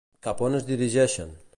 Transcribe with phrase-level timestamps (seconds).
[0.27, 1.41] Cap a on es dirigeixen?